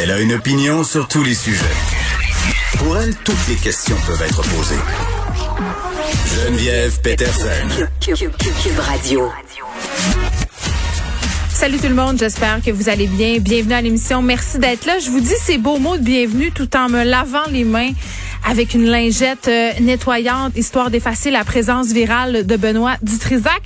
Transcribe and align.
Elle 0.00 0.10
a 0.10 0.20
une 0.20 0.32
opinion 0.32 0.82
sur 0.82 1.06
tous 1.06 1.22
les 1.22 1.34
sujets. 1.34 1.64
Pour 2.78 2.98
elle, 2.98 3.14
toutes 3.16 3.48
les 3.48 3.54
questions 3.54 3.96
peuvent 4.06 4.22
être 4.22 4.42
posées. 4.42 4.74
Geneviève 6.26 7.00
Peterson. 7.02 7.86
Cube 8.00 8.78
Radio. 8.78 9.30
Salut 11.50 11.78
tout 11.78 11.88
le 11.88 11.94
monde, 11.94 12.18
j'espère 12.18 12.60
que 12.60 12.72
vous 12.72 12.88
allez 12.88 13.06
bien. 13.06 13.38
Bienvenue 13.38 13.74
à 13.74 13.82
l'émission. 13.82 14.22
Merci 14.22 14.58
d'être 14.58 14.84
là. 14.86 14.98
Je 14.98 15.10
vous 15.10 15.20
dis 15.20 15.36
ces 15.40 15.58
beaux 15.58 15.78
mots 15.78 15.96
de 15.96 16.02
bienvenue 16.02 16.50
tout 16.50 16.76
en 16.76 16.88
me 16.88 17.04
lavant 17.04 17.46
les 17.50 17.62
mains 17.62 17.92
avec 18.44 18.74
une 18.74 18.86
lingette 18.86 19.48
euh, 19.48 19.70
nettoyante, 19.80 20.56
histoire 20.56 20.90
d'effacer 20.90 21.30
la 21.30 21.44
présence 21.44 21.88
virale 21.92 22.46
de 22.46 22.56
Benoît 22.56 22.96
Dutrisac, 23.02 23.62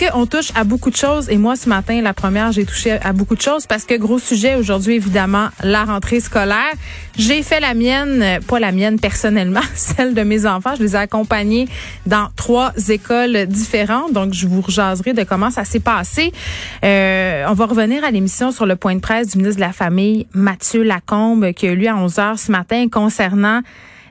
qu'on 0.00 0.26
touche 0.26 0.50
à 0.54 0.64
beaucoup 0.64 0.90
de 0.90 0.96
choses. 0.96 1.28
Et 1.28 1.36
moi, 1.36 1.56
ce 1.56 1.68
matin, 1.68 2.00
la 2.00 2.14
première, 2.14 2.52
j'ai 2.52 2.64
touché 2.64 2.92
à 2.92 3.12
beaucoup 3.12 3.36
de 3.36 3.42
choses, 3.42 3.66
parce 3.66 3.84
que 3.84 3.94
gros 3.94 4.18
sujet 4.18 4.54
aujourd'hui, 4.54 4.94
évidemment, 4.94 5.48
la 5.62 5.84
rentrée 5.84 6.20
scolaire. 6.20 6.72
J'ai 7.16 7.42
fait 7.42 7.60
la 7.60 7.74
mienne, 7.74 8.22
euh, 8.22 8.40
pas 8.40 8.60
la 8.60 8.72
mienne 8.72 8.98
personnellement, 8.98 9.60
celle 9.74 10.14
de 10.14 10.22
mes 10.22 10.46
enfants. 10.46 10.74
Je 10.78 10.82
les 10.82 10.94
ai 10.94 10.98
accompagnés 10.98 11.68
dans 12.06 12.28
trois 12.36 12.72
écoles 12.88 13.46
différentes. 13.46 14.12
Donc, 14.12 14.32
je 14.32 14.46
vous 14.46 14.60
rejaserai 14.60 15.12
de 15.12 15.24
comment 15.24 15.50
ça 15.50 15.64
s'est 15.64 15.80
passé. 15.80 16.32
Euh, 16.84 17.44
on 17.48 17.54
va 17.54 17.66
revenir 17.66 18.04
à 18.04 18.10
l'émission 18.10 18.52
sur 18.52 18.66
le 18.66 18.76
point 18.76 18.94
de 18.94 19.00
presse 19.00 19.28
du 19.28 19.38
ministre 19.38 19.56
de 19.56 19.66
la 19.66 19.72
Famille, 19.72 20.26
Mathieu 20.32 20.82
Lacombe, 20.82 21.52
qui 21.52 21.66
a 21.66 21.72
eu 21.72 21.76
lieu 21.76 21.88
à 21.88 21.96
11 21.96 22.18
heures 22.18 22.38
ce 22.38 22.50
matin 22.50 22.86
concernant 22.90 23.60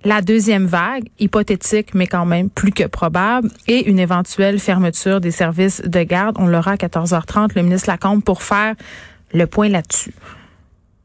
la 0.04 0.22
deuxième 0.22 0.66
vague, 0.66 1.10
hypothétique, 1.20 1.94
mais 1.94 2.08
quand 2.08 2.26
même 2.26 2.50
plus 2.50 2.72
que 2.72 2.88
probable, 2.88 3.50
et 3.68 3.90
une 3.90 4.00
éventuelle 4.00 4.60
fermeture 4.60 5.20
des 5.20 5.32
services 5.32 5.82
de 5.82 6.04
garde. 6.04 6.38
On 6.40 6.48
l'aura 6.48 6.72
à 6.72 6.76
14h30, 6.76 7.52
le 7.56 7.64
ministre 7.64 7.90
Lacombe, 7.90 8.24
pour 8.24 8.44
faire 8.44 8.76
le 9.34 9.46
point 9.46 9.70
là-dessus. 9.70 10.14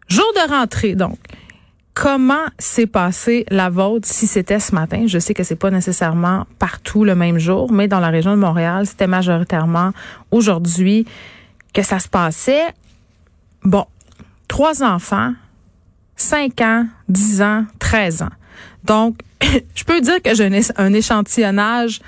Jour 0.09 0.27
de 0.37 0.51
rentrée, 0.51 0.95
donc. 0.95 1.19
Comment 1.95 2.47
s'est 2.59 2.89
passé 2.89 3.47
la 3.51 3.71
vôtre 3.71 4.09
si 4.09 4.27
c'était 4.27 4.59
ce 4.59 4.75
matin? 4.75 5.05
Je 5.07 5.21
sais 5.21 5.33
que 5.33 5.45
c'est 5.45 5.55
pas 5.55 5.71
nécessairement 5.71 6.45
partout 6.59 7.05
le 7.05 7.15
même 7.15 7.39
jour, 7.39 7.71
mais 7.71 7.87
dans 7.87 8.01
la 8.01 8.09
région 8.09 8.33
de 8.33 8.41
Montréal, 8.41 8.85
c'était 8.85 9.07
majoritairement 9.07 9.93
aujourd'hui 10.33 11.07
que 11.73 11.83
ça 11.83 12.01
se 12.01 12.09
passait. 12.09 12.65
Bon, 13.63 13.87
trois 14.49 14.83
enfants, 14.83 15.35
cinq 16.17 16.61
ans, 16.63 16.85
dix 17.09 17.41
ans, 17.43 17.65
treize 17.79 18.23
ans. 18.23 18.33
Donc, 18.85 19.19
je 19.75 19.85
peux 19.85 20.01
dire 20.01 20.21
que 20.23 20.35
j'ai 20.35 20.51
un 20.77 20.93
échantillonnage 20.93 22.01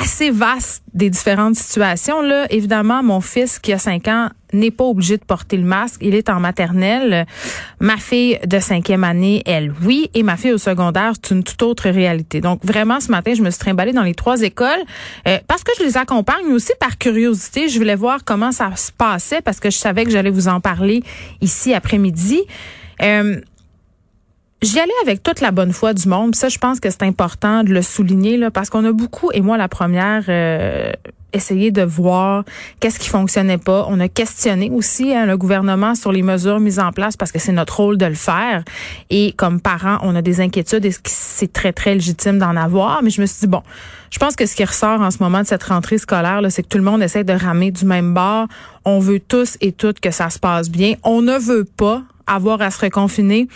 assez 0.00 0.30
vaste 0.30 0.82
des 0.92 1.08
différentes 1.08 1.54
situations. 1.54 2.20
Là, 2.20 2.46
évidemment, 2.50 3.02
mon 3.02 3.20
fils 3.20 3.58
qui 3.58 3.72
a 3.72 3.78
5 3.78 4.08
ans 4.08 4.28
n'est 4.52 4.70
pas 4.70 4.84
obligé 4.84 5.16
de 5.16 5.24
porter 5.24 5.56
le 5.56 5.64
masque. 5.64 6.00
Il 6.00 6.14
est 6.14 6.28
en 6.28 6.40
maternelle. 6.40 7.26
Ma 7.80 7.96
fille 7.96 8.38
de 8.44 8.58
cinquième 8.58 9.04
année, 9.04 9.42
elle, 9.46 9.72
oui. 9.84 10.10
Et 10.14 10.22
ma 10.22 10.36
fille 10.36 10.52
au 10.52 10.58
secondaire, 10.58 11.12
c'est 11.14 11.34
une 11.34 11.42
toute 11.42 11.62
autre 11.62 11.88
réalité. 11.90 12.40
Donc, 12.40 12.64
vraiment, 12.64 13.00
ce 13.00 13.10
matin, 13.10 13.34
je 13.34 13.42
me 13.42 13.50
suis 13.50 13.58
trimballée 13.58 13.92
dans 13.92 14.02
les 14.02 14.14
trois 14.14 14.42
écoles 14.42 14.82
euh, 15.28 15.38
parce 15.46 15.62
que 15.64 15.72
je 15.78 15.84
les 15.84 15.96
accompagne, 15.96 16.46
aussi 16.52 16.72
par 16.78 16.98
curiosité. 16.98 17.68
Je 17.68 17.78
voulais 17.78 17.96
voir 17.96 18.24
comment 18.24 18.52
ça 18.52 18.74
se 18.76 18.92
passait 18.92 19.42
parce 19.42 19.60
que 19.60 19.70
je 19.70 19.78
savais 19.78 20.04
que 20.04 20.10
j'allais 20.10 20.30
vous 20.30 20.48
en 20.48 20.60
parler 20.60 21.02
ici 21.40 21.74
après-midi. 21.74 22.42
Euh, 23.02 23.40
J'y 24.64 24.80
allais 24.80 24.92
avec 25.02 25.22
toute 25.22 25.42
la 25.42 25.50
bonne 25.50 25.74
foi 25.74 25.92
du 25.92 26.08
monde. 26.08 26.34
Ça, 26.34 26.48
je 26.48 26.56
pense 26.56 26.80
que 26.80 26.88
c'est 26.88 27.02
important 27.02 27.64
de 27.64 27.68
le 27.68 27.82
souligner 27.82 28.38
là, 28.38 28.50
parce 28.50 28.70
qu'on 28.70 28.82
a 28.86 28.92
beaucoup, 28.92 29.30
et 29.34 29.42
moi 29.42 29.58
la 29.58 29.68
première, 29.68 30.24
euh, 30.28 30.90
essayé 31.34 31.70
de 31.70 31.82
voir 31.82 32.44
qu'est-ce 32.80 32.98
qui 32.98 33.10
fonctionnait 33.10 33.58
pas. 33.58 33.84
On 33.90 34.00
a 34.00 34.08
questionné 34.08 34.70
aussi 34.70 35.14
hein, 35.14 35.26
le 35.26 35.36
gouvernement 35.36 35.94
sur 35.94 36.12
les 36.12 36.22
mesures 36.22 36.60
mises 36.60 36.78
en 36.78 36.92
place 36.92 37.14
parce 37.14 37.30
que 37.30 37.38
c'est 37.38 37.52
notre 37.52 37.78
rôle 37.78 37.98
de 37.98 38.06
le 38.06 38.14
faire. 38.14 38.64
Et 39.10 39.34
comme 39.36 39.60
parents, 39.60 39.98
on 40.00 40.16
a 40.16 40.22
des 40.22 40.40
inquiétudes 40.40 40.86
et 40.86 40.94
c'est 41.04 41.52
très, 41.52 41.74
très 41.74 41.92
légitime 41.92 42.38
d'en 42.38 42.56
avoir. 42.56 43.02
Mais 43.02 43.10
je 43.10 43.20
me 43.20 43.26
suis 43.26 43.40
dit, 43.40 43.46
bon, 43.46 43.62
je 44.10 44.18
pense 44.18 44.34
que 44.34 44.46
ce 44.46 44.56
qui 44.56 44.64
ressort 44.64 45.02
en 45.02 45.10
ce 45.10 45.18
moment 45.20 45.42
de 45.42 45.46
cette 45.46 45.64
rentrée 45.64 45.98
scolaire, 45.98 46.40
c'est 46.48 46.62
que 46.62 46.68
tout 46.68 46.78
le 46.78 46.84
monde 46.84 47.02
essaie 47.02 47.24
de 47.24 47.34
ramer 47.34 47.70
du 47.70 47.84
même 47.84 48.14
bord. 48.14 48.46
On 48.86 48.98
veut 48.98 49.20
tous 49.20 49.58
et 49.60 49.72
toutes 49.72 50.00
que 50.00 50.10
ça 50.10 50.30
se 50.30 50.38
passe 50.38 50.70
bien. 50.70 50.94
On 51.02 51.20
ne 51.20 51.36
veut 51.36 51.66
pas 51.66 52.02
avoir 52.26 52.62
à 52.62 52.70
se 52.70 52.80
reconfiner. 52.80 53.46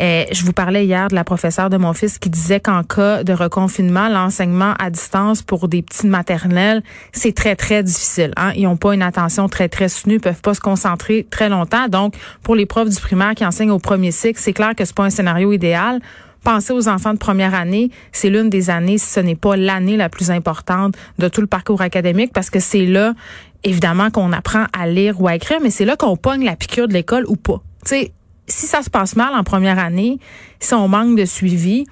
Euh, 0.00 0.24
je 0.32 0.44
vous 0.44 0.52
parlais 0.52 0.84
hier 0.84 1.08
de 1.08 1.14
la 1.14 1.24
professeure 1.24 1.70
de 1.70 1.76
mon 1.76 1.92
fils 1.92 2.18
qui 2.18 2.30
disait 2.30 2.60
qu'en 2.60 2.82
cas 2.82 3.24
de 3.24 3.32
reconfinement, 3.32 4.08
l'enseignement 4.08 4.74
à 4.78 4.90
distance 4.90 5.42
pour 5.42 5.68
des 5.68 5.82
petites 5.82 6.04
maternelles, 6.04 6.82
c'est 7.12 7.34
très, 7.34 7.56
très 7.56 7.82
difficile. 7.82 8.32
Hein? 8.36 8.52
Ils 8.56 8.64
n'ont 8.64 8.76
pas 8.76 8.94
une 8.94 9.02
attention 9.02 9.48
très, 9.48 9.68
très 9.68 9.88
soutenue, 9.88 10.20
peuvent 10.20 10.40
pas 10.40 10.54
se 10.54 10.60
concentrer 10.60 11.26
très 11.30 11.48
longtemps. 11.48 11.88
Donc, 11.88 12.14
pour 12.42 12.54
les 12.54 12.66
profs 12.66 12.88
du 12.88 13.00
primaire 13.00 13.34
qui 13.34 13.44
enseignent 13.46 13.70
au 13.70 13.78
premier 13.78 14.10
cycle, 14.10 14.40
c'est 14.40 14.52
clair 14.52 14.74
que 14.74 14.84
c'est 14.84 14.94
pas 14.94 15.04
un 15.04 15.10
scénario 15.10 15.52
idéal. 15.52 16.00
Pensez 16.42 16.74
aux 16.74 16.88
enfants 16.88 17.14
de 17.14 17.18
première 17.18 17.54
année, 17.54 17.90
c'est 18.12 18.28
l'une 18.28 18.50
des 18.50 18.68
années, 18.68 18.98
si 18.98 19.06
ce 19.06 19.20
n'est 19.20 19.34
pas 19.34 19.56
l'année 19.56 19.96
la 19.96 20.10
plus 20.10 20.30
importante 20.30 20.94
de 21.18 21.28
tout 21.28 21.40
le 21.40 21.46
parcours 21.46 21.80
académique, 21.80 22.32
parce 22.34 22.50
que 22.50 22.60
c'est 22.60 22.84
là, 22.84 23.14
évidemment, 23.62 24.10
qu'on 24.10 24.30
apprend 24.30 24.66
à 24.78 24.86
lire 24.86 25.20
ou 25.22 25.26
à 25.26 25.36
écrire, 25.36 25.60
mais 25.62 25.70
c'est 25.70 25.86
là 25.86 25.96
qu'on 25.96 26.18
pogne 26.18 26.44
la 26.44 26.54
piqûre 26.54 26.86
de 26.86 26.92
l'école 26.92 27.24
ou 27.28 27.36
pas. 27.36 27.62
Tu 27.86 28.08
si 28.46 28.66
ça 28.66 28.82
se 28.82 28.90
passe 28.90 29.16
mal 29.16 29.34
en 29.34 29.44
première 29.44 29.78
année, 29.78 30.18
si 30.60 30.74
on 30.74 30.88
manque 30.88 31.16
de 31.16 31.24
suivi, 31.24 31.86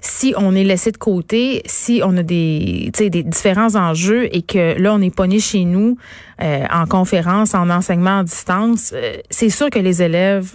si 0.00 0.34
on 0.36 0.54
est 0.54 0.64
laissé 0.64 0.92
de 0.92 0.96
côté, 0.96 1.62
si 1.66 2.00
on 2.04 2.16
a 2.16 2.22
des, 2.22 2.90
des 2.98 3.22
différents 3.22 3.74
enjeux 3.74 4.28
et 4.34 4.42
que 4.42 4.80
là, 4.80 4.94
on 4.94 5.00
est 5.00 5.14
pogné 5.14 5.40
chez 5.40 5.64
nous 5.64 5.96
euh, 6.42 6.64
en 6.72 6.86
conférence, 6.86 7.54
en 7.54 7.70
enseignement 7.70 8.20
à 8.20 8.24
distance, 8.24 8.92
euh, 8.94 9.16
c'est 9.30 9.50
sûr 9.50 9.70
que 9.70 9.78
les 9.78 10.02
élèves, 10.02 10.54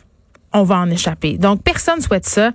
on 0.54 0.64
va 0.64 0.78
en 0.78 0.90
échapper. 0.90 1.38
Donc, 1.38 1.64
personne 1.64 2.02
souhaite 2.02 2.26
ça. 2.26 2.52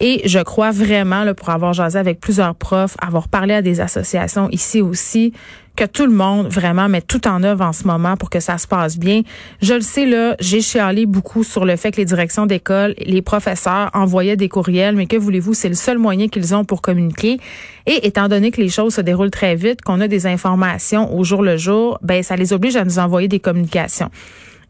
Et 0.00 0.28
je 0.28 0.38
crois 0.38 0.70
vraiment, 0.70 1.24
là, 1.24 1.34
pour 1.34 1.50
avoir 1.50 1.72
jasé 1.72 1.98
avec 1.98 2.20
plusieurs 2.20 2.54
profs, 2.54 2.96
avoir 3.00 3.28
parlé 3.28 3.54
à 3.54 3.62
des 3.62 3.80
associations 3.80 4.48
ici 4.50 4.80
aussi, 4.82 5.32
que 5.76 5.84
tout 5.84 6.06
le 6.06 6.12
monde 6.12 6.48
vraiment 6.48 6.88
met 6.88 7.02
tout 7.02 7.28
en 7.28 7.42
œuvre 7.42 7.64
en 7.64 7.72
ce 7.72 7.84
moment 7.86 8.16
pour 8.16 8.30
que 8.30 8.40
ça 8.40 8.56
se 8.58 8.66
passe 8.66 8.98
bien. 8.98 9.22
Je 9.60 9.74
le 9.74 9.82
sais, 9.82 10.06
là, 10.06 10.34
j'ai 10.40 10.62
chialé 10.62 11.04
beaucoup 11.04 11.44
sur 11.44 11.66
le 11.66 11.76
fait 11.76 11.92
que 11.92 11.98
les 11.98 12.06
directions 12.06 12.46
d'école, 12.46 12.94
les 12.98 13.20
professeurs 13.20 13.90
envoyaient 13.92 14.36
des 14.36 14.48
courriels, 14.48 14.96
mais 14.96 15.06
que 15.06 15.16
voulez-vous, 15.16 15.54
c'est 15.54 15.68
le 15.68 15.74
seul 15.74 15.98
moyen 15.98 16.28
qu'ils 16.28 16.54
ont 16.54 16.64
pour 16.64 16.80
communiquer. 16.80 17.38
Et 17.84 18.06
étant 18.06 18.28
donné 18.28 18.50
que 18.50 18.60
les 18.60 18.70
choses 18.70 18.94
se 18.94 19.02
déroulent 19.02 19.30
très 19.30 19.54
vite, 19.54 19.82
qu'on 19.82 20.00
a 20.00 20.08
des 20.08 20.26
informations 20.26 21.14
au 21.14 21.24
jour 21.24 21.42
le 21.42 21.58
jour, 21.58 21.98
ben 22.02 22.22
ça 22.22 22.36
les 22.36 22.52
oblige 22.54 22.76
à 22.76 22.84
nous 22.84 22.98
envoyer 22.98 23.28
des 23.28 23.40
communications. 23.40 24.10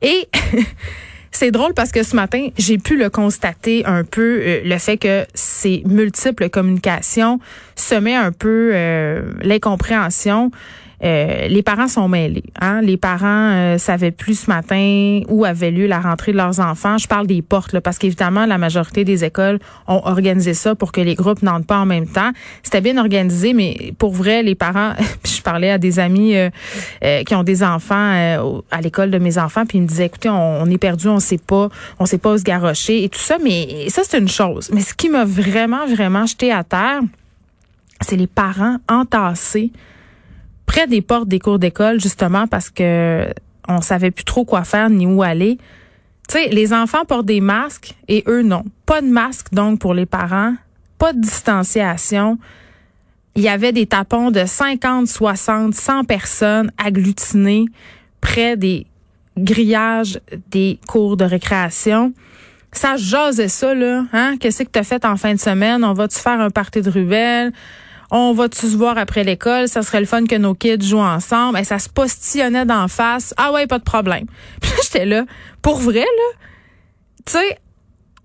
Et 0.02 0.28
C'est 1.38 1.50
drôle 1.50 1.74
parce 1.74 1.92
que 1.92 2.02
ce 2.02 2.16
matin, 2.16 2.48
j'ai 2.56 2.78
pu 2.78 2.96
le 2.96 3.10
constater 3.10 3.84
un 3.84 4.04
peu, 4.04 4.40
euh, 4.40 4.60
le 4.64 4.78
fait 4.78 4.96
que 4.96 5.26
ces 5.34 5.82
multiples 5.84 6.48
communications 6.48 7.40
semaient 7.74 8.14
un 8.14 8.32
peu 8.32 8.70
euh, 8.72 9.20
l'incompréhension. 9.42 10.50
Euh, 11.04 11.48
les 11.48 11.62
parents 11.62 11.88
sont 11.88 12.08
mêlés. 12.08 12.44
Hein? 12.60 12.80
Les 12.80 12.96
parents 12.96 13.50
euh, 13.52 13.78
savaient 13.78 14.10
plus 14.10 14.40
ce 14.40 14.50
matin 14.50 15.20
où 15.28 15.44
avait 15.44 15.70
lieu 15.70 15.86
la 15.86 16.00
rentrée 16.00 16.32
de 16.32 16.36
leurs 16.36 16.60
enfants. 16.60 16.98
Je 16.98 17.06
parle 17.06 17.26
des 17.26 17.42
portes, 17.42 17.72
là, 17.72 17.80
parce 17.80 17.98
qu'évidemment, 17.98 18.46
la 18.46 18.58
majorité 18.58 19.04
des 19.04 19.24
écoles 19.24 19.58
ont 19.88 20.00
organisé 20.04 20.54
ça 20.54 20.74
pour 20.74 20.92
que 20.92 21.00
les 21.00 21.14
groupes 21.14 21.42
n'entrent 21.42 21.66
pas 21.66 21.78
en 21.78 21.86
même 21.86 22.06
temps. 22.06 22.30
C'était 22.62 22.80
bien 22.80 22.96
organisé, 22.96 23.52
mais 23.52 23.92
pour 23.98 24.12
vrai, 24.12 24.42
les 24.42 24.54
parents, 24.54 24.92
je 25.24 25.42
parlais 25.42 25.70
à 25.70 25.78
des 25.78 25.98
amis 25.98 26.34
euh, 26.36 26.50
qui 27.24 27.34
ont 27.34 27.44
des 27.44 27.62
enfants 27.62 27.94
à 28.70 28.80
l'école 28.80 29.10
de 29.10 29.18
mes 29.18 29.38
enfants, 29.38 29.66
puis 29.66 29.78
ils 29.78 29.82
me 29.82 29.86
disaient, 29.86 30.06
écoutez, 30.06 30.28
on, 30.28 30.62
on 30.62 30.70
est 30.70 30.78
perdu, 30.78 31.08
on 31.08 31.20
sait 31.20 31.38
pas, 31.38 31.68
on 31.98 32.06
sait 32.06 32.18
pas 32.18 32.32
où 32.32 32.38
se 32.38 32.42
garrocher 32.42 33.04
et 33.04 33.08
tout 33.08 33.18
ça, 33.18 33.36
mais 33.42 33.88
ça, 33.88 34.02
c'est 34.04 34.18
une 34.18 34.28
chose. 34.28 34.70
Mais 34.72 34.80
ce 34.80 34.94
qui 34.94 35.08
m'a 35.08 35.24
vraiment, 35.24 35.86
vraiment 35.86 36.26
jeté 36.26 36.52
à 36.52 36.64
terre, 36.64 37.00
c'est 38.00 38.16
les 38.16 38.26
parents 38.26 38.76
entassés 38.88 39.70
près 40.66 40.86
des 40.86 41.00
portes 41.00 41.28
des 41.28 41.38
cours 41.38 41.58
d'école, 41.58 42.00
justement, 42.00 42.46
parce 42.46 42.70
que 42.70 43.26
on 43.68 43.80
savait 43.80 44.10
plus 44.10 44.24
trop 44.24 44.44
quoi 44.44 44.64
faire 44.64 44.90
ni 44.90 45.06
où 45.06 45.22
aller. 45.22 45.58
Tu 46.28 46.38
sais, 46.38 46.48
les 46.48 46.72
enfants 46.72 47.04
portent 47.04 47.26
des 47.26 47.40
masques 47.40 47.94
et 48.08 48.24
eux 48.26 48.42
non. 48.42 48.64
Pas 48.84 49.00
de 49.00 49.06
masque 49.06 49.52
donc 49.52 49.80
pour 49.80 49.94
les 49.94 50.06
parents, 50.06 50.54
pas 50.98 51.12
de 51.12 51.20
distanciation. 51.20 52.38
Il 53.34 53.42
y 53.42 53.48
avait 53.48 53.72
des 53.72 53.86
tapons 53.86 54.30
de 54.30 54.44
50, 54.44 55.06
60, 55.06 55.74
100 55.74 56.04
personnes 56.04 56.70
agglutinées 56.78 57.66
près 58.20 58.56
des 58.56 58.86
grillages 59.36 60.20
des 60.50 60.80
cours 60.88 61.16
de 61.16 61.24
récréation. 61.24 62.12
Ça 62.72 62.96
jasait 62.96 63.48
ça, 63.48 63.74
là. 63.74 64.04
Hein? 64.12 64.36
Qu'est-ce 64.40 64.62
que 64.62 64.70
tu 64.70 64.78
as 64.78 64.84
fait 64.84 65.04
en 65.04 65.16
fin 65.16 65.34
de 65.34 65.40
semaine? 65.40 65.84
On 65.84 65.92
va-tu 65.92 66.18
faire 66.18 66.40
un 66.40 66.50
party 66.50 66.80
de 66.80 66.90
ruelle? 66.90 67.52
On 68.10 68.32
va-tu 68.32 68.68
se 68.68 68.76
voir 68.76 68.98
après 68.98 69.24
l'école? 69.24 69.68
Ça 69.68 69.82
serait 69.82 70.00
le 70.00 70.06
fun 70.06 70.24
que 70.26 70.36
nos 70.36 70.54
kids 70.54 70.82
jouent 70.82 70.98
ensemble. 70.98 71.58
Et 71.58 71.64
ça 71.64 71.78
se 71.78 71.88
postillonnait 71.88 72.64
d'en 72.64 72.88
face. 72.88 73.34
Ah 73.36 73.52
ouais, 73.52 73.66
pas 73.66 73.78
de 73.78 73.84
problème. 73.84 74.26
Puis 74.60 74.70
j'étais 74.82 75.06
là, 75.06 75.24
pour 75.62 75.78
vrai, 75.78 76.00
là, 76.00 76.38
tu 77.24 77.32
sais, 77.32 77.58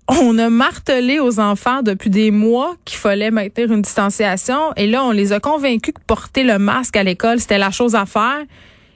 on 0.08 0.38
a 0.38 0.50
martelé 0.50 1.20
aux 1.20 1.40
enfants 1.40 1.82
depuis 1.82 2.10
des 2.10 2.30
mois 2.30 2.74
qu'il 2.84 2.98
fallait 2.98 3.30
maintenir 3.30 3.72
une 3.72 3.82
distanciation. 3.82 4.72
Et 4.76 4.86
là, 4.86 5.04
on 5.04 5.10
les 5.10 5.32
a 5.32 5.40
convaincus 5.40 5.94
que 5.94 6.00
porter 6.06 6.44
le 6.44 6.58
masque 6.58 6.96
à 6.96 7.02
l'école, 7.02 7.40
c'était 7.40 7.58
la 7.58 7.70
chose 7.70 7.94
à 7.94 8.06
faire. 8.06 8.42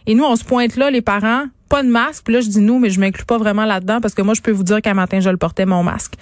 Et 0.06 0.14
nous, 0.14 0.24
on 0.24 0.36
se 0.36 0.44
pointe 0.44 0.76
là, 0.76 0.90
les 0.90 1.02
parents, 1.02 1.44
pas 1.68 1.82
de 1.82 1.88
masque. 1.88 2.24
Puis 2.24 2.34
là, 2.34 2.40
je 2.40 2.48
dis 2.48 2.60
nous, 2.60 2.78
mais 2.78 2.90
je 2.90 3.00
m'inclus 3.00 3.24
pas 3.24 3.38
vraiment 3.38 3.64
là-dedans 3.64 4.00
parce 4.00 4.14
que 4.14 4.22
moi, 4.22 4.34
je 4.34 4.42
peux 4.42 4.52
vous 4.52 4.62
dire 4.62 4.82
qu'un 4.82 4.94
matin, 4.94 5.20
je 5.20 5.30
le 5.30 5.36
portais, 5.36 5.66
mon 5.66 5.82
masque. 5.82 6.14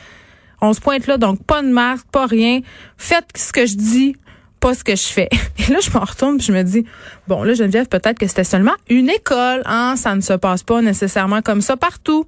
On 0.61 0.73
se 0.73 0.81
pointe 0.81 1.07
là, 1.07 1.19
donc 1.19 1.43
pas 1.45 1.63
de 1.63 1.69
masque, 1.69 2.07
pas 2.11 2.27
rien. 2.27 2.61
Faites 2.97 3.27
ce 3.37 3.53
que 3.53 3.67
je 3.67 3.77
dis, 3.77 4.17
pas 4.65 4.73
ce 4.73 4.83
que 4.83 4.97
je 4.97 5.09
fais. 5.09 5.29
Et 5.59 5.71
là, 5.71 5.79
je 5.83 5.91
me 5.91 5.99
retourne 5.99 6.41
je 6.41 6.51
me 6.51 6.63
dis, 6.63 6.87
bon, 7.29 7.43
là, 7.43 7.53
Geneviève, 7.53 7.87
peut-être 7.87 8.19
que 8.19 8.27
c'était 8.27 8.45
seulement 8.45 8.73
une 8.89 9.11
école. 9.11 9.61
Hein? 9.67 9.95
Ça 9.97 10.15
ne 10.15 10.23
se 10.23 10.33
passe 10.33 10.63
pas 10.63 10.81
nécessairement 10.81 11.43
comme 11.43 11.61
ça 11.61 11.77
partout. 11.77 12.27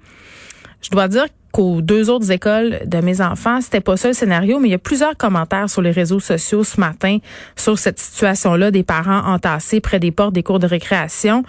Je 0.83 0.91
dois 0.91 1.09
dire 1.09 1.25
qu'aux 1.57 1.81
deux 1.81 2.11
autres 2.11 2.31
écoles 2.31 2.81
de 2.85 2.99
mes 2.99 3.23
enfants, 3.23 3.63
c'était 3.63 3.81
pas 3.81 3.97
ça 3.97 4.09
le 4.09 4.15
scénario, 4.15 4.59
mais 4.61 4.69
il 4.69 4.73
y 4.73 4.75
a 4.75 4.79
plusieurs 4.79 5.17
commentaires 5.17 5.71
sur 5.71 5.81
les 5.81 5.91
réseaux 5.91 6.21
sociaux 6.21 6.65
ce 6.65 6.79
matin 6.79 7.17
sur 7.57 7.79
cette 7.79 7.99
situation-là 7.99 8.71
des 8.71 8.83
parents 8.83 9.21
entassés 9.21 9.81
près 9.81 9.99
des 9.99 10.11
portes 10.11 10.35
des 10.35 10.43
cours 10.43 10.59
de 10.59 10.67
récréation. 10.67 11.45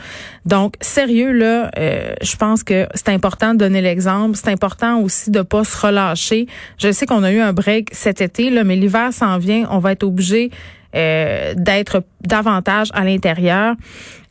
Donc, 0.45 0.75
sérieux, 0.80 1.33
là, 1.33 1.69
euh, 1.77 2.13
je 2.21 2.38
pense 2.38 2.63
que 2.63 2.88
c'est 2.94 3.09
important 3.09 3.54
de 3.54 3.59
donner 3.59 3.81
l'exemple. 3.81 4.38
C'est 4.38 4.50
important 4.50 5.01
aussi 5.01 5.30
de 5.30 5.42
pas 5.42 5.65
se 5.65 5.86
relâcher. 5.86 6.48
Je 6.77 6.89
sais 6.94 7.06
qu'on 7.06 7.24
a 7.24 7.31
eu 7.33 7.42
un 7.42 7.51
break 7.51 7.89
cet 7.92 8.21
été, 8.21 8.50
là, 8.50 8.63
mais 8.63 8.77
l'hiver 8.77 9.12
s'en 9.12 9.38
vient. 9.38 9.68
On 9.71 9.80
va 9.80 9.92
être 9.92 10.04
obligé 10.04 10.51
euh, 10.95 11.54
d'être 11.57 12.01
davantage 12.21 12.88
à 12.94 13.04
l'intérieur. 13.04 13.75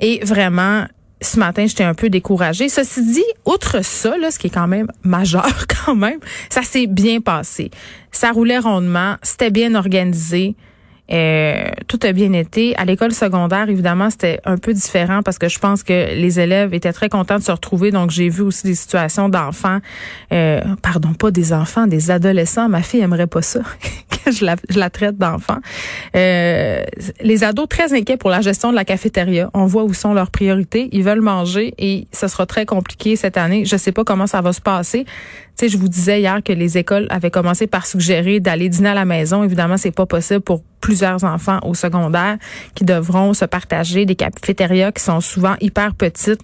Et 0.00 0.25
vraiment, 0.25 0.87
ce 1.20 1.38
matin, 1.38 1.66
j'étais 1.66 1.84
un 1.84 1.94
peu 1.94 2.10
découragée. 2.10 2.68
Ceci 2.68 3.04
dit, 3.04 3.24
outre 3.44 3.82
ça, 3.84 4.16
là, 4.18 4.30
ce 4.30 4.38
qui 4.38 4.48
est 4.48 4.50
quand 4.50 4.68
même 4.68 4.88
majeur 5.02 5.66
quand 5.84 5.94
même, 5.94 6.18
ça 6.50 6.62
s'est 6.62 6.86
bien 6.86 7.20
passé. 7.20 7.70
Ça 8.12 8.30
roulait 8.32 8.58
rondement, 8.58 9.16
c'était 9.22 9.50
bien 9.50 9.74
organisé. 9.74 10.54
Euh, 11.12 11.68
tout 11.86 12.00
a 12.02 12.12
bien 12.12 12.32
été. 12.32 12.76
À 12.76 12.84
l'école 12.84 13.12
secondaire, 13.12 13.68
évidemment, 13.68 14.10
c'était 14.10 14.40
un 14.44 14.56
peu 14.56 14.72
différent 14.72 15.22
parce 15.22 15.38
que 15.38 15.48
je 15.48 15.58
pense 15.58 15.82
que 15.82 16.14
les 16.14 16.40
élèves 16.40 16.74
étaient 16.74 16.92
très 16.92 17.08
contents 17.08 17.38
de 17.38 17.44
se 17.44 17.52
retrouver. 17.52 17.92
Donc, 17.92 18.10
j'ai 18.10 18.28
vu 18.28 18.42
aussi 18.42 18.66
des 18.66 18.74
situations 18.74 19.28
d'enfants, 19.28 19.78
euh, 20.32 20.60
pardon, 20.82 21.14
pas 21.14 21.30
des 21.30 21.52
enfants, 21.52 21.86
des 21.86 22.10
adolescents. 22.10 22.68
Ma 22.68 22.82
fille 22.82 23.00
aimerait 23.00 23.28
pas 23.28 23.42
ça. 23.42 23.60
que 24.26 24.32
je 24.37 24.44
la, 24.44 24.56
je 24.69 24.78
la 24.78 24.90
traite 24.90 25.17
d'enfant. 25.17 25.58
Euh, 26.14 26.84
les 27.20 27.44
ados 27.44 27.69
très 27.69 27.93
inquiets 27.93 28.17
pour 28.17 28.31
la 28.31 28.40
gestion 28.40 28.70
de 28.70 28.75
la 28.75 28.84
cafétéria. 28.84 29.50
On 29.55 29.67
voit 29.67 29.84
où 29.84 29.94
sont 29.94 30.14
leurs 30.14 30.31
priorités. 30.31 30.88
Ils 30.93 31.02
veulent 31.02 31.20
manger 31.20 31.75
et 31.78 32.06
ce 32.12 32.28
sera 32.28 32.46
très 32.46 32.67
compliqué 32.67 33.17
cette 33.17 33.37
année. 33.37 33.64
Je 33.64 33.76
sais 33.76 33.93
pas 33.93 34.05
comment 34.05 34.26
ça 34.26 34.40
va 34.40 34.52
se 34.52 34.61
passer. 34.61 35.06
Sais, 35.58 35.70
je 35.70 35.79
vous 35.79 35.88
disais 35.88 36.20
hier 36.20 36.43
que 36.44 36.53
les 36.53 36.76
écoles 36.76 37.06
avaient 37.08 37.31
commencé 37.31 37.67
par 37.67 37.87
suggérer 37.87 38.41
d'aller 38.41 38.69
dîner 38.69 38.91
à 38.91 38.94
la 38.94 39.06
maison. 39.06 39.43
Évidemment, 39.43 39.79
c'est 39.79 39.91
pas 39.91 40.05
possible 40.05 40.43
pour 40.43 40.62
plusieurs 40.82 41.25
enfants 41.25 41.58
au 41.62 41.73
secondaire 41.73 42.37
qui 42.75 42.85
devront 42.85 43.32
se 43.32 43.47
partager 43.47 44.05
des 44.05 44.17
cafétérias 44.17 44.93
qui 44.93 45.03
sont 45.03 45.23
souvent 45.23 45.56
hyper 45.62 45.94
petites 45.94 46.43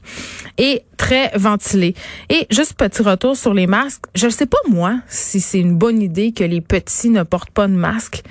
et 0.56 0.82
très 0.96 1.30
ventilées. 1.36 1.94
Et 2.30 2.46
juste 2.50 2.72
petit 2.72 3.02
retour 3.02 3.36
sur 3.36 3.52
les 3.52 3.66
masques. 3.66 4.04
Je 4.14 4.30
sais 4.30 4.46
pas 4.46 4.58
moi 4.70 4.96
si 5.08 5.40
c'est 5.40 5.60
une 5.60 5.76
bonne 5.76 6.00
idée 6.00 6.32
que 6.32 6.44
les 6.44 6.62
petits 6.62 7.10
ne 7.10 7.22
portent 7.22 7.50
pas 7.50 7.68
de 7.68 7.74
masque. 7.74 8.22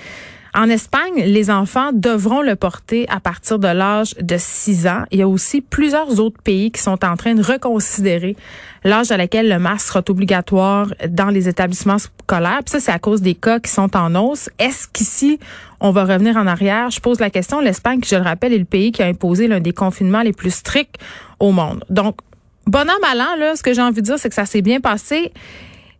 En 0.53 0.69
Espagne, 0.69 1.23
les 1.23 1.49
enfants 1.49 1.91
devront 1.93 2.41
le 2.41 2.57
porter 2.57 3.07
à 3.09 3.21
partir 3.21 3.57
de 3.57 3.69
l'âge 3.69 4.15
de 4.19 4.35
6 4.37 4.85
ans. 4.87 5.03
Il 5.11 5.19
y 5.19 5.21
a 5.21 5.27
aussi 5.27 5.61
plusieurs 5.61 6.19
autres 6.19 6.41
pays 6.41 6.71
qui 6.71 6.81
sont 6.81 7.05
en 7.05 7.15
train 7.15 7.35
de 7.35 7.41
reconsidérer 7.41 8.35
l'âge 8.83 9.11
à 9.11 9.17
laquelle 9.17 9.47
le 9.47 9.59
masque 9.59 9.87
sera 9.87 10.03
obligatoire 10.09 10.93
dans 11.07 11.29
les 11.29 11.47
établissements 11.47 11.99
scolaires. 11.99 12.59
Puis 12.65 12.71
ça, 12.71 12.79
c'est 12.81 12.91
à 12.91 12.99
cause 12.99 13.21
des 13.21 13.33
cas 13.33 13.59
qui 13.61 13.71
sont 13.71 13.95
en 13.95 14.13
hausse. 14.15 14.49
Est-ce 14.59 14.89
qu'ici, 14.89 15.39
on 15.79 15.91
va 15.91 16.03
revenir 16.03 16.35
en 16.35 16.47
arrière? 16.47 16.89
Je 16.89 16.99
pose 16.99 17.21
la 17.21 17.29
question. 17.29 17.61
L'Espagne, 17.61 18.01
qui, 18.01 18.09
je 18.09 18.17
le 18.17 18.23
rappelle, 18.23 18.51
est 18.51 18.59
le 18.59 18.65
pays 18.65 18.91
qui 18.91 19.01
a 19.01 19.05
imposé 19.05 19.47
l'un 19.47 19.61
des 19.61 19.73
confinements 19.73 20.21
les 20.21 20.33
plus 20.33 20.53
stricts 20.53 20.97
au 21.39 21.51
monde. 21.51 21.85
Donc, 21.89 22.17
bon 22.67 22.89
an, 22.89 22.99
mal 23.01 23.21
an, 23.21 23.37
là, 23.39 23.55
ce 23.55 23.63
que 23.63 23.73
j'ai 23.73 23.81
envie 23.81 24.01
de 24.01 24.05
dire, 24.05 24.19
c'est 24.19 24.27
que 24.27 24.35
ça 24.35 24.45
s'est 24.45 24.61
bien 24.61 24.81
passé. 24.81 25.31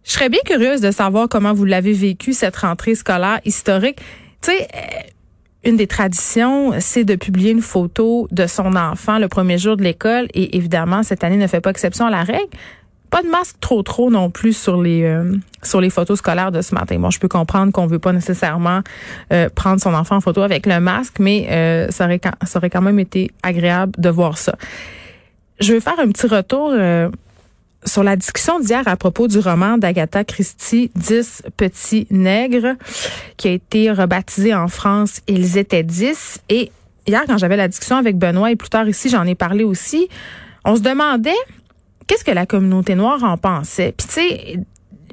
Je 0.03 0.11
serais 0.11 0.29
bien 0.29 0.41
curieuse 0.45 0.81
de 0.81 0.91
savoir 0.91 1.29
comment 1.29 1.53
vous 1.53 1.65
l'avez 1.65 1.93
vécu, 1.93 2.33
cette 2.33 2.57
rentrée 2.57 2.95
scolaire 2.95 3.39
historique. 3.45 3.99
Tu 4.41 4.51
sais, 4.51 4.67
euh, 4.73 5.69
une 5.69 5.77
des 5.77 5.87
traditions, 5.87 6.71
c'est 6.79 7.03
de 7.03 7.15
publier 7.15 7.51
une 7.51 7.61
photo 7.61 8.27
de 8.31 8.47
son 8.47 8.75
enfant 8.75 9.19
le 9.19 9.27
premier 9.27 9.57
jour 9.57 9.77
de 9.77 9.83
l'école. 9.83 10.27
Et 10.33 10.57
évidemment, 10.57 11.03
cette 11.03 11.23
année 11.23 11.37
ne 11.37 11.47
fait 11.47 11.61
pas 11.61 11.69
exception 11.69 12.07
à 12.07 12.09
la 12.09 12.23
règle. 12.23 12.49
Pas 13.11 13.21
de 13.21 13.27
masque 13.27 13.57
trop 13.59 13.83
trop 13.83 14.09
non 14.09 14.29
plus 14.29 14.55
sur 14.55 14.81
les 14.81 15.03
euh, 15.03 15.35
sur 15.61 15.81
les 15.81 15.89
photos 15.89 16.17
scolaires 16.19 16.51
de 16.51 16.61
ce 16.61 16.73
matin. 16.73 16.97
Bon, 16.97 17.09
je 17.09 17.19
peux 17.19 17.27
comprendre 17.27 17.71
qu'on 17.73 17.85
veut 17.85 17.99
pas 17.99 18.13
nécessairement 18.13 18.81
euh, 19.33 19.49
prendre 19.53 19.81
son 19.81 19.93
enfant 19.93 20.15
en 20.15 20.21
photo 20.21 20.41
avec 20.41 20.65
le 20.65 20.79
masque, 20.79 21.19
mais 21.19 21.87
ça 21.91 22.05
aurait 22.05 22.21
ça 22.43 22.59
aurait 22.59 22.69
quand 22.69 22.81
même 22.81 22.99
été 22.99 23.29
agréable 23.43 23.93
de 23.97 24.09
voir 24.09 24.37
ça. 24.37 24.55
Je 25.59 25.73
vais 25.73 25.81
faire 25.81 25.99
un 25.99 26.07
petit 26.07 26.27
retour 26.27 26.71
sur 27.85 28.03
la 28.03 28.15
discussion 28.15 28.59
d'hier 28.59 28.83
à 28.85 28.95
propos 28.95 29.27
du 29.27 29.39
roman 29.39 29.77
d'Agatha 29.77 30.23
Christie, 30.23 30.91
Dix 30.95 31.43
petits 31.57 32.07
nègres, 32.11 32.75
qui 33.37 33.47
a 33.47 33.51
été 33.51 33.91
rebaptisé 33.91 34.53
en 34.53 34.67
France 34.67 35.21
Ils 35.27 35.57
étaient 35.57 35.83
dix. 35.83 36.39
Et 36.49 36.71
hier, 37.07 37.23
quand 37.27 37.37
j'avais 37.37 37.57
la 37.57 37.67
discussion 37.67 37.97
avec 37.97 38.17
Benoît 38.17 38.51
et 38.51 38.55
plus 38.55 38.69
tard 38.69 38.87
ici, 38.87 39.09
j'en 39.09 39.25
ai 39.25 39.35
parlé 39.35 39.63
aussi, 39.63 40.07
on 40.65 40.75
se 40.75 40.81
demandait 40.81 41.31
qu'est-ce 42.07 42.23
que 42.23 42.31
la 42.31 42.45
communauté 42.45 42.95
noire 42.95 43.23
en 43.23 43.37
pensait. 43.37 43.93
Puis 43.97 44.07
tu 44.07 44.13
sais, 44.13 44.59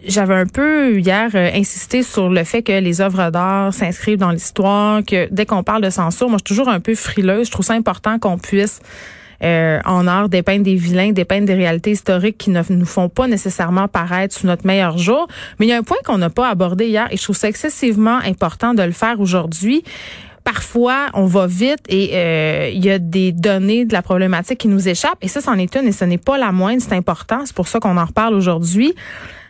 j'avais 0.04 0.34
un 0.34 0.46
peu 0.46 0.98
hier 0.98 1.30
euh, 1.34 1.50
insisté 1.54 2.02
sur 2.02 2.28
le 2.28 2.44
fait 2.44 2.62
que 2.62 2.72
les 2.72 3.00
œuvres 3.00 3.30
d'art 3.30 3.72
s'inscrivent 3.72 4.18
dans 4.18 4.30
l'histoire, 4.30 5.04
que 5.04 5.28
dès 5.30 5.46
qu'on 5.46 5.62
parle 5.62 5.82
de 5.82 5.90
censure, 5.90 6.28
moi 6.28 6.38
je 6.38 6.48
suis 6.48 6.56
toujours 6.56 6.72
un 6.72 6.80
peu 6.80 6.94
frileuse, 6.94 7.46
je 7.46 7.52
trouve 7.52 7.64
ça 7.64 7.74
important 7.74 8.18
qu'on 8.18 8.38
puisse 8.38 8.80
euh, 9.42 9.80
en 9.84 10.06
art 10.06 10.28
dépeindre 10.28 10.64
des 10.64 10.74
vilains, 10.74 11.12
dépeindre 11.12 11.46
des 11.46 11.54
réalités 11.54 11.92
historiques 11.92 12.38
qui 12.38 12.50
ne 12.50 12.62
nous 12.70 12.86
font 12.86 13.08
pas 13.08 13.28
nécessairement 13.28 13.88
paraître 13.88 14.34
sous 14.36 14.46
notre 14.46 14.66
meilleur 14.66 14.98
jour. 14.98 15.28
Mais 15.58 15.66
il 15.66 15.68
y 15.68 15.72
a 15.72 15.78
un 15.78 15.82
point 15.82 15.98
qu'on 16.04 16.18
n'a 16.18 16.30
pas 16.30 16.48
abordé 16.48 16.86
hier 16.86 17.08
et 17.10 17.16
je 17.16 17.22
trouve 17.22 17.36
ça 17.36 17.48
excessivement 17.48 18.18
important 18.18 18.74
de 18.74 18.82
le 18.82 18.92
faire 18.92 19.20
aujourd'hui 19.20 19.84
parfois 20.44 21.08
on 21.12 21.26
va 21.26 21.46
vite 21.46 21.80
et 21.90 22.12
euh, 22.14 22.70
il 22.72 22.82
y 22.82 22.90
a 22.90 22.98
des 22.98 23.32
données 23.32 23.84
de 23.84 23.92
la 23.92 24.00
problématique 24.00 24.60
qui 24.60 24.68
nous 24.68 24.88
échappent 24.88 25.18
et 25.20 25.28
ça 25.28 25.42
c'en 25.42 25.58
est 25.58 25.76
une 25.76 25.86
et 25.86 25.92
ce 25.92 26.06
n'est 26.06 26.16
pas 26.16 26.38
la 26.38 26.52
moindre, 26.52 26.80
c'est 26.80 26.94
important, 26.94 27.42
c'est 27.44 27.54
pour 27.54 27.68
ça 27.68 27.80
qu'on 27.80 27.98
en 27.98 28.04
reparle 28.06 28.32
aujourd'hui. 28.32 28.94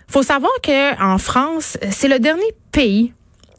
Faut 0.08 0.24
savoir 0.24 0.50
que 0.60 1.00
en 1.00 1.18
France, 1.18 1.78
c'est 1.90 2.08
le 2.08 2.18
dernier 2.18 2.52
pays 2.72 3.12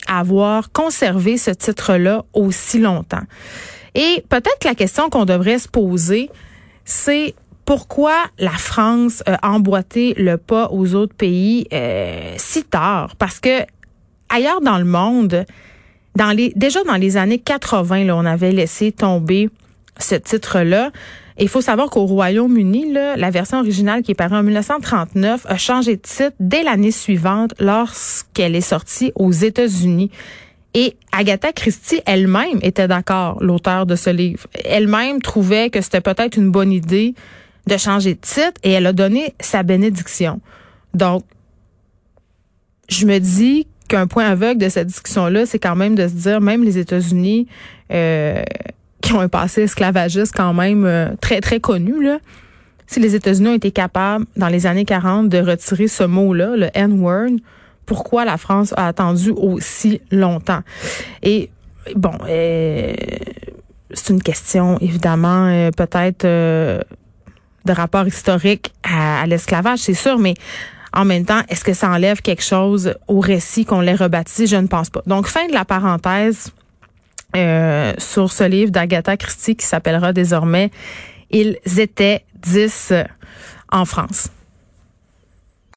à 0.08 0.20
avoir 0.20 0.72
conservé 0.74 1.38
ce 1.38 1.52
titre-là 1.52 2.26
aussi 2.34 2.80
longtemps. 2.80 3.24
Et 4.00 4.24
peut-être 4.30 4.64
la 4.64 4.76
question 4.76 5.10
qu'on 5.10 5.26
devrait 5.26 5.60
se 5.60 5.68
poser, 5.68 6.30
c'est 6.86 7.36
pourquoi 7.66 8.16
la 8.38 8.52
France 8.52 9.22
a 9.26 9.52
emboîté 9.52 10.14
le 10.18 10.38
pas 10.38 10.70
aux 10.72 10.96
autres 10.96 11.14
pays 11.14 11.68
euh, 11.74 12.34
si 12.38 12.64
tard? 12.64 13.18
Parce 13.18 13.42
que 13.42 13.64
ailleurs 14.30 14.62
dans 14.62 14.78
le 14.78 14.86
monde, 14.86 15.46
déjà 16.56 16.84
dans 16.86 16.96
les 16.96 17.18
années 17.18 17.40
80, 17.40 18.06
là, 18.06 18.16
on 18.16 18.26
avait 18.26 18.54
laissé 18.54 18.94
tomber 18.94 19.50
ce 20.00 20.16
titre-là. 20.16 20.92
Il 21.38 21.50
faut 21.50 21.62
savoir 21.62 21.90
qu'au 21.90 22.06
Royaume-Uni, 22.06 22.94
la 22.94 23.30
version 23.32 23.60
originale 23.60 24.02
qui 24.02 24.12
est 24.12 24.16
parue 24.16 24.36
en 24.36 24.44
1939 24.44 25.46
a 25.46 25.58
changé 25.58 25.98
de 25.98 26.02
titre 26.02 26.36
dès 26.40 26.64
l'année 26.64 26.92
suivante 26.92 27.54
lorsqu'elle 27.60 28.56
est 28.56 28.62
sortie 28.62 29.12
aux 29.16 29.34
États-Unis. 29.34 30.10
Et 30.74 30.96
Agatha 31.12 31.52
Christie 31.52 32.02
elle-même 32.06 32.60
était 32.62 32.88
d'accord, 32.88 33.42
l'auteur 33.42 33.86
de 33.86 33.96
ce 33.96 34.10
livre. 34.10 34.48
Elle-même 34.66 35.22
trouvait 35.22 35.70
que 35.70 35.82
c'était 35.82 36.02
peut-être 36.02 36.38
une 36.38 36.52
bonne 36.52 36.72
idée 36.72 37.16
de 37.68 37.78
changer 37.78 38.14
de 38.14 38.20
titre 38.20 38.60
et 38.64 38.72
elle 38.72 38.86
a 38.86 38.94
donné 38.94 39.34
sa 39.40 39.64
bénédiction. 39.64 40.40
Donc, 40.94 41.24
je 42.88 43.06
me 43.06 43.20
dis 43.20 43.68
qu'un 43.88 44.08
point 44.08 44.26
aveugle 44.26 44.62
de 44.62 44.70
cette 44.70 44.88
discussion-là, 44.88 45.46
c'est 45.46 45.60
quand 45.60 45.76
même 45.76 45.96
de 45.96 46.08
se 46.08 46.14
dire, 46.14 46.42
même 46.42 46.64
les 46.64 46.78
États-Unis, 46.78 47.48
euh, 47.92 48.44
qui 49.02 49.14
ont 49.14 49.20
un 49.20 49.28
passé 49.30 49.64
esclavagiste 49.64 50.34
quand 50.36 50.54
même 50.54 50.86
euh, 50.86 51.10
très, 51.22 51.42
très 51.42 51.60
connu, 51.60 52.04
là, 52.04 52.20
si 52.88 53.00
les 53.00 53.16
États-Unis 53.16 53.50
ont 53.50 53.56
été 53.56 53.72
capables, 53.72 54.26
dans 54.36 54.48
les 54.48 54.66
années 54.66 54.86
40, 54.86 55.30
de 55.30 55.40
retirer 55.40 55.88
ce 55.88 56.04
mot-là, 56.04 56.56
le 56.56 56.70
N-word, 56.74 57.38
pourquoi 57.90 58.24
la 58.24 58.38
France 58.38 58.72
a 58.78 58.86
attendu 58.86 59.32
aussi 59.32 60.00
longtemps. 60.12 60.62
Et 61.24 61.50
bon, 61.96 62.14
euh, 62.30 62.94
c'est 63.92 64.14
une 64.14 64.22
question 64.22 64.78
évidemment 64.80 65.48
euh, 65.48 65.72
peut-être 65.72 66.24
euh, 66.24 66.82
de 67.66 67.74
rapport 67.74 68.06
historique 68.06 68.72
à, 68.84 69.26
l'esclavage, 69.26 69.80
c'est 69.80 69.96
sûr, 69.96 70.20
mais 70.20 70.36
en 70.94 71.04
même 71.04 71.26
temps, 71.26 71.42
est-ce 71.50 71.64
que 71.64 71.74
ça 71.74 71.90
enlève 71.90 72.22
quelque 72.22 72.44
chose 72.44 72.94
au 73.08 73.22
récit 73.22 73.66
qu'on 73.66 73.82
l'ait 73.82 73.96
rebaptisé? 73.96 74.46
Je 74.46 74.58
ne 74.58 74.68
pense 74.68 74.92
pas. 74.92 75.02
Donc, 75.08 75.26
fin 75.26 75.48
de 75.48 75.54
la 75.54 75.66
parenthèse 75.66 76.52
sur 77.34 78.32
ce 78.32 78.44
livre 78.44 78.72
d'Agatha 78.72 79.18
Christie 79.18 79.56
qui 79.56 79.66
s'appellera 79.66 80.14
désormais 80.14 80.70
Ils 81.32 81.58
étaient 81.78 82.24
dix 82.36 82.94
en 83.72 83.86
France. 83.86 84.30